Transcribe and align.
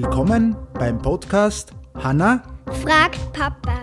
Willkommen 0.00 0.56
beim 0.74 1.02
Podcast 1.02 1.72
Hanna 1.96 2.44
fragt 2.84 3.18
Papa. 3.32 3.82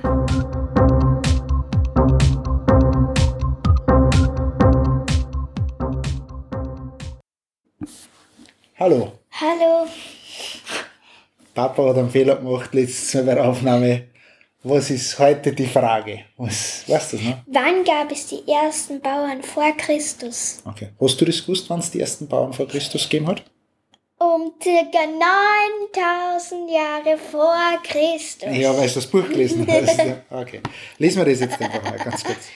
Hallo. 8.80 9.12
Hallo. 9.30 9.88
Papa 11.54 11.90
hat 11.90 11.98
einen 11.98 12.10
Fehler 12.10 12.38
gemacht 12.38 12.74
letztes 12.74 13.14
Mal 13.16 13.24
bei 13.24 13.36
der 13.36 13.50
Aufnahme. 13.50 14.04
Was 14.64 14.90
ist 14.92 15.20
heute 15.20 15.52
die 15.52 15.68
Frage? 15.68 16.22
Was, 16.38 16.88
weißt 16.88 17.12
du 17.12 17.18
das 17.18 17.26
noch? 17.26 17.38
Wann 17.48 17.84
gab 17.84 18.10
es 18.14 18.28
die 18.28 18.50
ersten 18.50 19.02
Bauern 19.02 19.44
vor 19.44 19.70
Christus? 19.76 20.62
Okay. 20.64 20.92
Hast 20.98 21.20
du 21.20 21.26
das 21.26 21.42
gewusst, 21.42 21.70
wann 21.70 21.80
es 21.80 21.92
die 21.92 22.00
ersten 22.00 22.26
Bauern 22.30 22.54
vor 22.54 22.70
Christus 22.70 23.04
gegeben 23.04 23.28
hat? 23.28 23.44
Um 24.36 24.52
circa 24.62 25.00
9000 25.94 26.70
Jahre 26.70 27.18
vor 27.18 27.56
Christus. 27.84 28.50
Ja, 28.52 28.76
weil 28.76 28.90
du 28.90 28.96
das 28.96 29.08
Buch 29.08 29.30
gelesen 29.30 29.66
hast. 29.72 29.98
Ja, 29.98 30.24
okay. 30.30 30.60
Lesen 30.98 31.20
wir 31.20 31.32
das 31.32 31.40
jetzt 31.40 31.62
einfach 31.62 31.82
mal 31.84 31.98
ganz 31.98 32.22
kurz. 32.22 32.50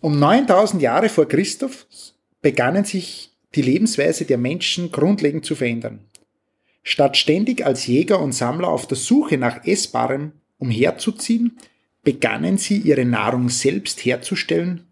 Um 0.00 0.18
9000 0.18 0.80
Jahre 0.80 1.10
vor 1.10 1.28
Christus 1.28 2.14
begannen 2.40 2.84
sich 2.84 3.30
die 3.54 3.60
Lebensweise 3.60 4.24
der 4.24 4.38
Menschen 4.38 4.90
grundlegend 4.90 5.44
zu 5.44 5.54
verändern. 5.54 6.00
Statt 6.82 7.18
ständig 7.18 7.66
als 7.66 7.86
Jäger 7.86 8.20
und 8.20 8.32
Sammler 8.32 8.68
auf 8.68 8.86
der 8.86 8.96
Suche 8.96 9.36
nach 9.36 9.66
Essbarem 9.66 10.32
umherzuziehen, 10.56 11.58
begannen 12.04 12.56
sie 12.56 12.78
ihre 12.78 13.04
Nahrung 13.04 13.50
selbst 13.50 14.02
herzustellen 14.02 14.86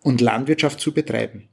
und 0.00 0.20
Landwirtschaft 0.20 0.78
zu 0.78 0.94
betreiben. 0.94 1.48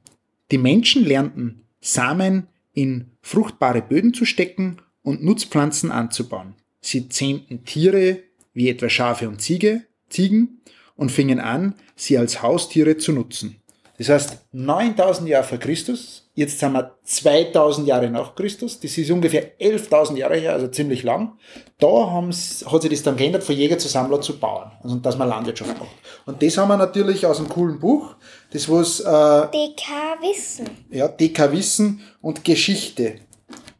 Die 0.52 0.58
Menschen 0.58 1.04
lernten 1.04 1.64
Samen 1.80 2.46
in 2.76 3.12
fruchtbare 3.22 3.80
Böden 3.80 4.12
zu 4.12 4.26
stecken 4.26 4.76
und 5.02 5.24
Nutzpflanzen 5.24 5.90
anzubauen. 5.90 6.54
Sie 6.80 7.08
zähmten 7.08 7.64
Tiere 7.64 8.22
wie 8.52 8.68
etwa 8.68 8.90
Schafe 8.90 9.28
und 9.28 9.40
Ziege, 9.40 9.86
Ziegen 10.10 10.60
und 10.94 11.10
fingen 11.10 11.40
an, 11.40 11.74
sie 11.96 12.18
als 12.18 12.42
Haustiere 12.42 12.98
zu 12.98 13.12
nutzen. 13.12 13.56
Das 13.98 14.08
heißt, 14.08 14.38
9000 14.52 15.28
Jahre 15.28 15.44
vor 15.44 15.58
Christus, 15.58 16.28
jetzt 16.34 16.58
sind 16.58 16.72
wir 16.72 16.96
2000 17.04 17.88
Jahre 17.88 18.10
nach 18.10 18.34
Christus, 18.34 18.78
das 18.78 18.98
ist 18.98 19.10
ungefähr 19.10 19.58
11.000 19.58 20.16
Jahre 20.16 20.36
her, 20.36 20.52
also 20.52 20.68
ziemlich 20.68 21.02
lang. 21.02 21.38
Da 21.78 21.88
haben's, 22.10 22.64
hat 22.70 22.82
sich 22.82 22.90
das 22.90 23.02
dann 23.02 23.16
geändert, 23.16 23.42
von 23.42 23.54
Jäger 23.54 23.78
zu 23.78 23.88
Sammler 23.88 24.20
zu 24.20 24.38
Bauern, 24.38 24.72
also 24.82 24.96
dass 24.96 25.16
man 25.16 25.28
Landwirtschaft 25.28 25.78
macht. 25.78 25.90
Und 26.26 26.42
das 26.42 26.58
haben 26.58 26.68
wir 26.68 26.76
natürlich 26.76 27.24
aus 27.24 27.38
einem 27.38 27.48
coolen 27.48 27.78
Buch, 27.78 28.16
das 28.52 28.68
was, 28.68 29.00
äh, 29.00 29.04
DK 29.04 30.20
Wissen. 30.20 30.68
ja, 30.90 31.08
DK 31.08 31.52
Wissen 31.52 32.00
und 32.20 32.44
Geschichte. 32.44 33.16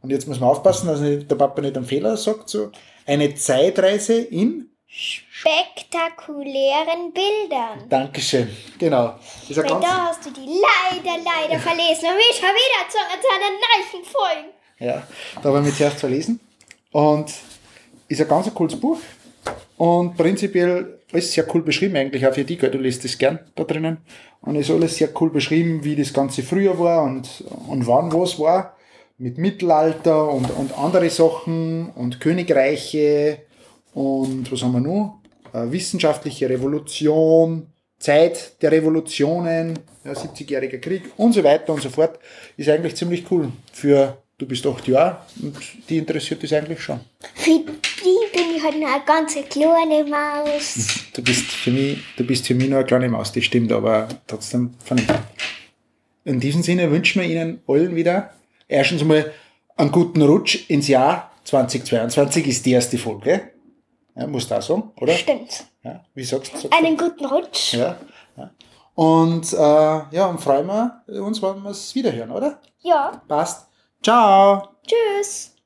Und 0.01 0.09
jetzt 0.09 0.27
muss 0.27 0.39
man 0.39 0.49
aufpassen, 0.49 0.87
dass 0.87 0.99
der 0.99 1.35
Papa 1.35 1.61
nicht 1.61 1.75
einen 1.75 1.85
Fehler 1.85 2.17
sagt, 2.17 2.49
so, 2.49 2.71
eine 3.05 3.35
Zeitreise 3.35 4.15
in, 4.15 4.69
Spektakulären 4.89 7.13
Bildern. 7.13 7.87
Dankeschön, 7.89 8.49
genau. 8.79 9.09
Ein 9.09 9.19
Weil 9.55 9.65
da 9.65 10.07
hast 10.07 10.25
du 10.25 10.31
die 10.31 10.45
leider, 10.45 11.17
leider 11.23 11.59
verlesen. 11.59 12.09
Und 12.09 12.15
mich 12.15 12.35
schon 12.35 12.49
wieder 12.49 12.89
zu 12.89 12.97
einer 12.97 13.51
neuen 13.51 14.05
Folge. 14.05 14.49
Ja, 14.79 15.05
da 15.41 15.53
haben 15.53 15.65
wir 15.65 15.75
zuerst 15.75 15.99
verlesen. 15.99 16.39
Und 16.91 17.33
ist 18.07 18.21
ein 18.21 18.27
ganz 18.27 18.53
cooles 18.53 18.79
Buch. 18.79 18.99
Und 19.75 20.15
prinzipiell 20.15 20.99
ist 21.11 21.33
sehr 21.33 21.45
cool 21.53 21.61
beschrieben, 21.61 21.97
eigentlich 21.97 22.25
auch 22.25 22.33
für 22.33 22.43
dich, 22.43 22.59
gell? 22.59 22.71
du 22.71 22.77
liest 22.77 23.03
das 23.03 23.17
gern 23.17 23.39
da 23.55 23.65
drinnen. 23.65 23.97
Und 24.41 24.55
ist 24.55 24.71
alles 24.71 24.95
sehr 24.95 25.09
cool 25.19 25.29
beschrieben, 25.29 25.83
wie 25.83 25.95
das 25.95 26.13
Ganze 26.13 26.43
früher 26.43 26.79
war 26.79 27.03
und, 27.03 27.43
und 27.67 27.87
wann 27.87 28.13
was 28.13 28.39
war. 28.39 28.77
Mit 29.17 29.37
Mittelalter 29.37 30.29
und, 30.29 30.49
und 30.51 30.77
andere 30.77 31.09
Sachen 31.09 31.89
und 31.89 32.19
Königreiche 32.19 33.46
und 33.97 34.51
was 34.51 34.61
haben 34.61 34.73
wir 34.73 34.79
noch? 34.79 35.21
Äh, 35.53 35.71
wissenschaftliche 35.71 36.47
Revolution, 36.47 37.65
Zeit 37.97 38.61
der 38.61 38.71
Revolutionen, 38.71 39.79
ja, 40.05 40.11
70-jähriger 40.11 40.77
Krieg 40.77 41.01
und 41.17 41.33
so 41.33 41.43
weiter 41.43 41.73
und 41.73 41.81
so 41.81 41.89
fort. 41.89 42.19
Ist 42.57 42.69
eigentlich 42.69 42.95
ziemlich 42.95 43.23
cool 43.31 43.51
für, 43.73 44.15
du 44.37 44.45
bist 44.45 44.67
acht 44.67 44.87
Jahre 44.87 45.21
und 45.41 45.57
die 45.89 45.97
interessiert 45.97 46.43
das 46.43 46.53
eigentlich 46.53 46.79
schon. 46.79 46.99
Für 47.33 47.49
die 47.49 48.37
bin 48.37 48.55
ich 48.55 48.63
halt 48.63 48.79
noch 48.79 48.87
eine 48.87 49.03
ganz 49.03 49.33
kleine 49.49 50.03
Maus. 50.03 51.05
Du 51.17 51.23
bist 51.23 51.45
für 51.45 51.71
mich, 51.71 51.97
du 52.15 52.23
bist 52.23 52.45
für 52.45 52.53
mich 52.53 52.69
nur 52.69 52.77
eine 52.77 52.85
kleine 52.85 53.09
Maus, 53.09 53.31
das 53.31 53.43
stimmt, 53.43 53.71
aber 53.71 54.07
trotzdem 54.27 54.75
vernünftig. 54.85 55.17
In 56.23 56.39
diesem 56.39 56.61
Sinne 56.61 56.91
wünschen 56.91 57.23
wir 57.23 57.27
Ihnen 57.27 57.61
allen 57.67 57.95
wieder 57.95 58.29
erstens 58.67 59.03
mal 59.03 59.33
einen 59.75 59.91
guten 59.91 60.21
Rutsch 60.21 60.69
ins 60.69 60.87
Jahr 60.87 61.31
2022 61.45 62.45
ist 62.45 62.65
die 62.67 62.73
erste 62.73 62.99
Folge. 62.99 63.56
Ja, 64.17 64.25
musst 64.27 64.49
du 64.49 64.55
auch 64.55 64.61
sagen, 64.61 64.91
oder? 64.99 65.13
Stimmt. 65.13 65.65
Ja, 65.83 66.03
wie 66.15 66.23
sagst 66.23 66.63
du? 66.63 66.69
Einen 66.71 66.97
guten 66.97 67.25
Rutsch. 67.25 67.73
Ja, 67.73 67.97
ja. 68.35 68.49
Und 68.95 69.53
äh, 69.53 69.57
ja, 70.15 70.25
und 70.27 70.39
freuen 70.39 70.65
wir 70.65 71.03
uns, 71.23 71.41
wenn 71.41 71.61
wir 71.61 71.69
es 71.69 71.93
wiederhören, 71.93 72.31
oder? 72.31 72.59
Ja. 72.79 73.21
Passt. 73.27 73.67
Ciao. 74.01 74.69
Tschüss. 74.87 75.56